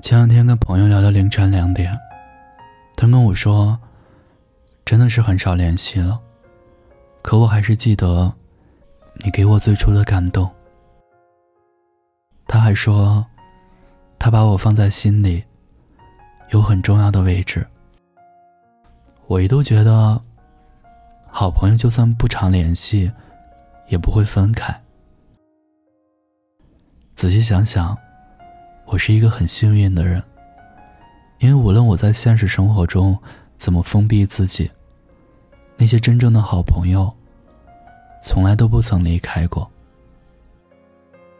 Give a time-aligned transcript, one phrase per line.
[0.00, 1.96] 前两天跟朋友聊到凌晨两点，
[2.96, 3.78] 他跟我说，
[4.84, 6.18] 真的是很少联系了，
[7.22, 8.32] 可我还是记得
[9.22, 10.50] 你给我最初的感动。
[12.46, 13.24] 他还说，
[14.18, 15.44] 他把我放在心里，
[16.48, 17.66] 有很重要的位置。
[19.26, 20.20] 我一度觉得，
[21.28, 23.12] 好朋友就算不常联系，
[23.88, 24.74] 也不会分开。
[27.14, 27.96] 仔细想想。
[28.90, 30.20] 我是一个很幸运的人，
[31.38, 33.16] 因为无论我在现实生活中
[33.56, 34.68] 怎么封闭自己，
[35.76, 37.08] 那些真正的好朋友，
[38.20, 39.70] 从来都不曾离开过。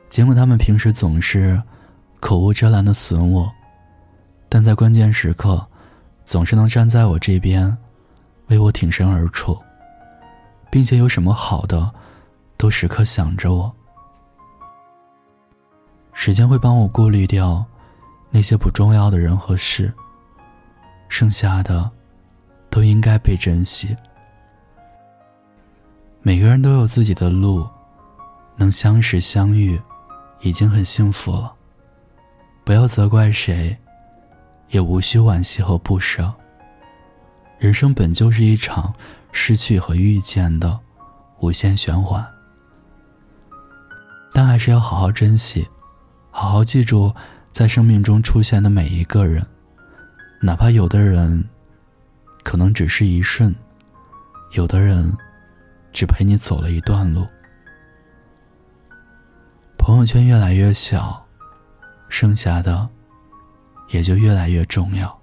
[0.09, 1.61] 尽管他们平时总是
[2.21, 3.53] 口无遮拦的损我，
[4.49, 5.67] 但在关键时刻，
[6.23, 7.77] 总是能站在我这边，
[8.47, 9.61] 为我挺身而出，
[10.71, 11.93] 并且有什么好的，
[12.57, 13.75] 都时刻想着我。
[16.23, 17.65] 时间会帮我过滤掉
[18.29, 19.91] 那些不重要的人和事，
[21.09, 21.91] 剩下的
[22.69, 23.97] 都应该被珍惜。
[26.21, 27.67] 每个人都有自己的路，
[28.55, 29.81] 能相识相遇，
[30.41, 31.55] 已经很幸福了。
[32.65, 33.75] 不要责怪谁，
[34.69, 36.31] 也无需惋惜和不舍。
[37.59, 38.93] 人生本就是一场
[39.33, 40.79] 失去和遇见的
[41.39, 42.23] 无限循环，
[44.35, 45.67] 但还是要好好珍惜。
[46.41, 47.15] 好好记住，
[47.53, 49.47] 在生命中出现的每一个人，
[50.41, 51.45] 哪怕有的人
[52.43, 53.55] 可能只是一瞬，
[54.53, 55.15] 有的人
[55.93, 57.27] 只陪你走了一段路。
[59.77, 61.27] 朋友圈越来越小，
[62.09, 62.89] 剩下的
[63.91, 65.15] 也就越来越重要。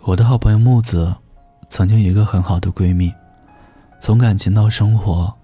[0.00, 1.14] 我的好朋友木子，
[1.68, 3.12] 曾经一个很好的闺蜜，
[4.00, 5.36] 从感情到生活，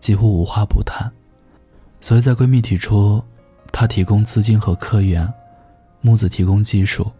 [0.00, 1.08] 几乎无话不谈，
[2.00, 3.22] 所以在闺蜜提出。
[3.78, 5.30] 他提供资金和客源，
[6.00, 7.12] 木子提供技术，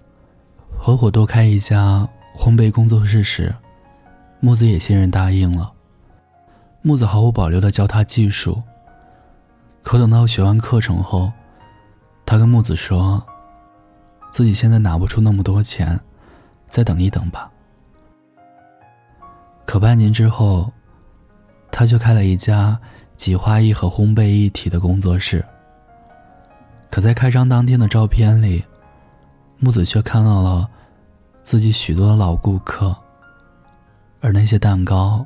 [0.79, 3.55] 合伙多开一家烘焙工作室时，
[4.41, 5.71] 木子也欣然答应了。
[6.81, 8.63] 木子毫无保留的教他技术。
[9.83, 11.31] 可等到学完课程后，
[12.25, 13.23] 他跟木子说，
[14.33, 16.01] 自己现在拿不出那么多钱，
[16.71, 17.51] 再等一等吧。
[19.67, 20.73] 可半年之后，
[21.71, 22.81] 他却开了一家
[23.15, 25.45] 挤花艺和烘焙一体的工作室。
[26.91, 28.65] 可在开张当天的照片里，
[29.59, 30.69] 木子却看到了
[31.43, 32.97] 自己许多的老顾客，
[34.21, 35.25] 而那些蛋糕，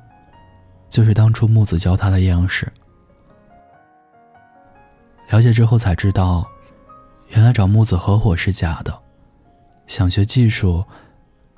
[0.88, 2.70] 就是当初木子教他的样式。
[5.28, 6.44] 了解之后才知道，
[7.28, 8.99] 原来找木子合伙是假的，
[9.87, 10.84] 想学技术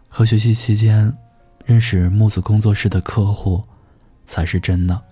[0.08, 1.16] 和学习期间
[1.64, 3.64] 认识木子工作室的客户
[4.26, 5.02] 才是真的。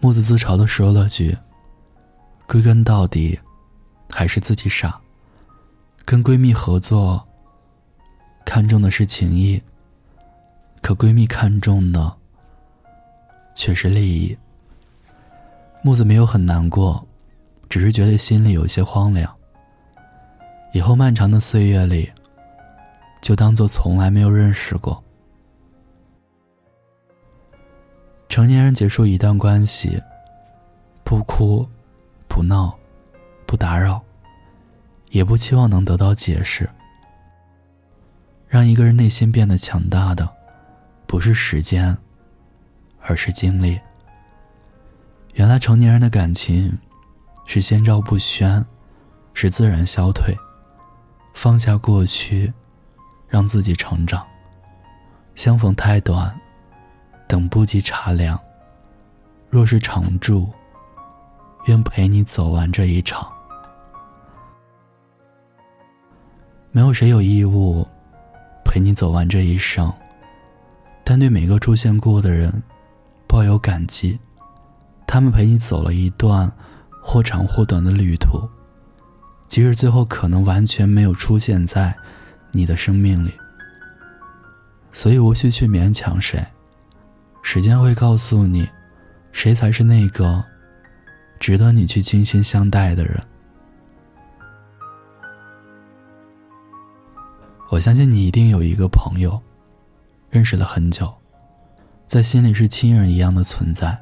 [0.00, 1.38] 木子自嘲的说了句
[2.52, 3.40] ：“归根到底。”
[4.14, 5.00] 还是自己傻。
[6.04, 7.26] 跟闺蜜合作，
[8.44, 9.62] 看重的是情谊，
[10.82, 12.14] 可闺蜜看重的
[13.54, 14.36] 却是利益。
[15.82, 17.02] 木子没有很难过，
[17.70, 19.34] 只是觉得心里有些荒凉。
[20.74, 22.12] 以后漫长的岁月里，
[23.22, 25.02] 就当做从来没有认识过。
[28.28, 30.02] 成年人结束一段关系，
[31.02, 31.66] 不哭，
[32.32, 32.74] 不闹。
[33.44, 34.00] 不打扰，
[35.10, 36.66] 也不期望能得到解释。
[38.48, 40.26] 让一个人内心变得强大的，
[41.06, 41.94] 不是时间，
[43.02, 43.78] 而是经历。
[45.34, 46.78] 原来成年人的感情，
[47.44, 48.64] 是先兆不宣，
[49.34, 50.34] 是自然消退。
[51.34, 52.50] 放下过去，
[53.28, 54.26] 让自己成长。
[55.34, 56.40] 相逢太短，
[57.28, 58.40] 等不及茶凉。
[59.50, 60.48] 若是常驻，
[61.66, 63.30] 愿陪你走完这一场。
[66.70, 67.86] 没有谁有义务
[68.64, 69.92] 陪你走完这一生，
[71.04, 72.62] 但对每个出现过的人
[73.28, 74.18] 抱有感激，
[75.06, 76.50] 他们陪你走了一段
[77.02, 78.40] 或长或短的旅途，
[79.48, 81.94] 即使最后可能完全没有出现在
[82.52, 83.32] 你的生命里。
[84.90, 86.42] 所以无需去勉强谁，
[87.42, 88.66] 时间会告诉你，
[89.32, 90.42] 谁才是那个
[91.42, 93.20] 值得你去精心相待的人。
[97.68, 99.42] 我相信你一定有一个朋友，
[100.30, 101.12] 认识了很久，
[102.06, 104.00] 在心里是亲人一样的存在。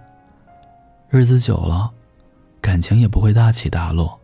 [1.09, 1.91] 日子久了，
[2.61, 4.21] 感情也不会大起大落，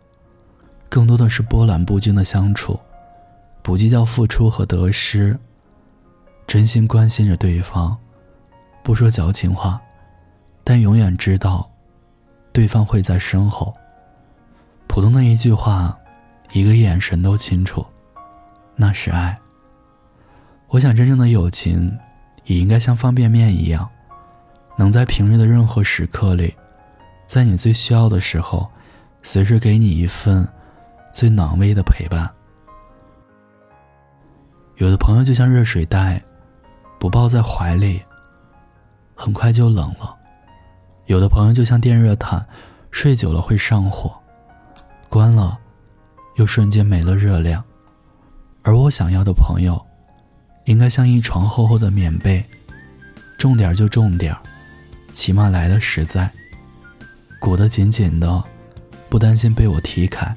[0.91, 2.79] 更多的是波澜不惊的相处，
[3.63, 5.39] 不计较付出和得失，
[6.47, 7.97] 真心关心着对方，
[8.83, 9.81] 不说矫情话，
[10.63, 11.67] 但永远知道，
[12.57, 13.77] 对方会在身后。
[14.87, 15.95] 普通的一句话，
[16.55, 17.85] 一个眼神都清楚，
[18.75, 19.39] 那是爱。
[20.69, 21.95] 我想，真正的友情
[22.45, 23.87] 也应该像方便面一样，
[24.79, 26.57] 能在平日的任何时刻里，
[27.27, 28.67] 在你最需要的时候，
[29.23, 30.49] 随时给你一份
[31.13, 32.27] 最暖胃的陪伴。
[34.77, 36.23] 有的朋友就像热水袋，
[36.99, 38.01] 不抱在怀里，
[39.15, 40.17] 很快就冷了；
[41.07, 42.47] 有的朋友就像电热毯，
[42.91, 44.13] 睡久了会上火，
[45.09, 45.59] 关了
[46.37, 47.63] 又瞬间没了热量。
[48.63, 49.81] 而我想要的朋友，
[50.65, 52.45] 应该像一床厚厚的棉被，
[53.39, 54.37] 重点就重点，
[55.13, 56.31] 起码来的实在，
[57.41, 58.43] 裹得紧紧的，
[59.09, 60.35] 不担心被我踢开。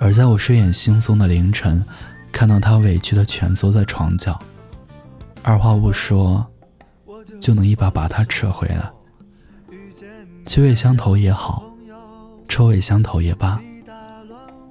[0.00, 1.84] 而在我睡眼惺忪的凌晨。
[2.32, 4.36] 看到他委屈的蜷缩在床角，
[5.42, 6.44] 二话不说，
[7.38, 8.90] 就能一把把他扯回来。
[10.46, 11.62] 趣味相投也好，
[12.48, 13.60] 臭味相投也罢，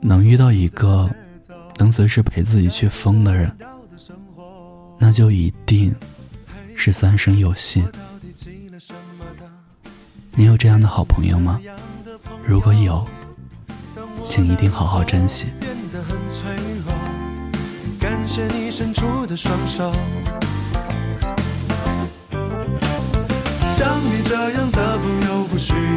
[0.01, 1.09] 能遇到一个
[1.77, 3.55] 能随时陪自己去疯的人，
[4.99, 5.95] 那就一定
[6.75, 7.83] 是三生有幸。
[10.35, 11.59] 你有这样的好朋友吗？
[12.43, 13.05] 如果有，
[14.23, 15.47] 请一定好好珍惜。
[17.99, 19.91] 感谢你伸出的双手，
[23.67, 25.20] 像你这样的朋友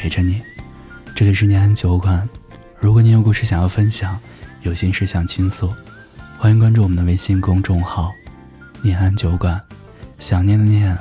[0.00, 0.40] 陪着你。
[1.14, 2.26] 这里是念安酒馆。
[2.78, 4.18] 如果你有故事想要分享，
[4.62, 5.70] 有心事想倾诉，
[6.38, 8.10] 欢迎关注我们的微信公众号
[8.80, 9.60] “念安酒馆”。
[10.18, 10.96] 想念的念，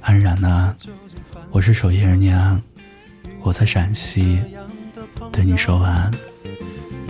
[0.00, 0.76] 安然的安。
[1.52, 2.60] 我是守夜人念安，
[3.42, 4.42] 我在陕西，
[5.30, 6.10] 对你说晚安，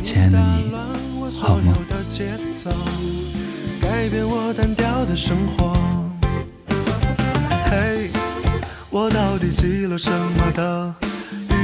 [0.03, 0.71] 亲爱的你，
[1.41, 1.73] 好吗？
[3.81, 4.23] 改变
[8.91, 10.95] 我到底积了什么的？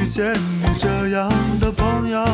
[0.02, 2.24] 遇见你这样的朋友，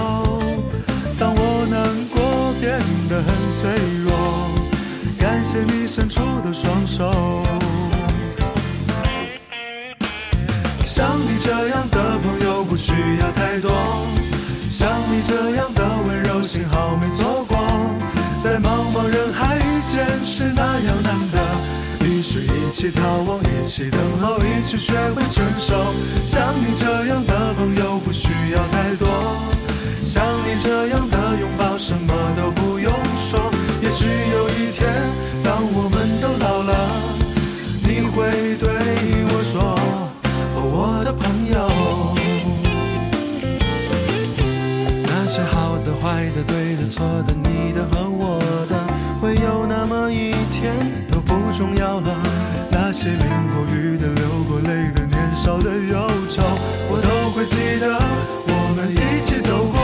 [1.19, 1.79] 当我难
[2.09, 2.81] 过变
[3.11, 3.26] 得很
[3.61, 3.69] 脆
[4.05, 4.11] 弱，
[5.19, 7.12] 感谢你伸出的双手。
[10.82, 13.71] 像你这样的朋友不需要太多，
[14.71, 17.59] 像你这样的温柔，幸好没错过，
[18.43, 21.27] 在茫茫人海遇见是那样难得。
[22.78, 25.75] 一起逃亡，一起等候，一起学会承受。
[26.25, 29.08] 像你这样的朋友不需要太多，
[30.04, 33.50] 像你这样的拥抱什么都不用说。
[33.82, 34.88] 也许有一天，
[35.42, 36.72] 当我们都老了，
[37.82, 38.70] 你会对
[39.26, 39.75] 我说
[40.54, 41.69] ：“哦，我的朋友。”
[45.02, 47.34] 那些好的、坏的、对的、错，的
[52.88, 53.19] 那些淋
[53.52, 56.43] 过雨的、流过泪的、年少的忧愁，
[56.88, 57.99] 我都会记得。
[58.46, 59.78] 我们一起走过。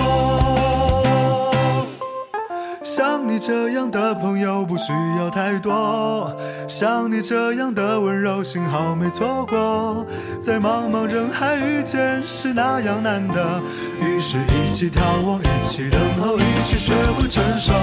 [2.83, 6.35] 像你这样的朋友不需要太多，
[6.67, 10.07] 像你这样的温柔，幸好没错过。
[10.41, 13.61] 在茫茫人海遇见是那样难得，
[14.01, 17.75] 于是一起眺望，一起等候，一起学会承受。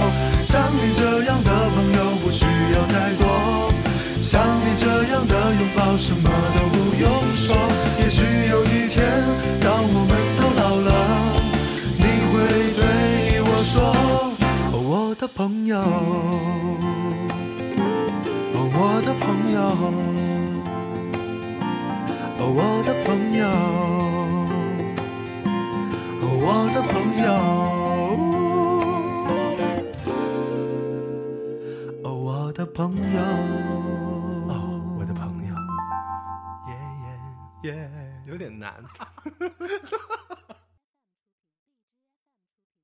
[0.44, 3.71] 像你这样的朋友不需要太多。
[4.22, 7.58] 像你这样的拥抱，什么都不用说。
[8.00, 9.04] 也许有一天，
[9.60, 10.90] 当我们都老了，
[11.98, 12.34] 你会
[12.78, 12.82] 对
[13.42, 13.76] 我说：“，
[14.78, 15.82] 我的朋友，
[18.54, 19.60] 我的朋友，
[22.38, 23.44] 我的朋友，
[26.22, 26.94] 我的朋
[27.26, 27.28] 友，
[38.60, 38.84] 难。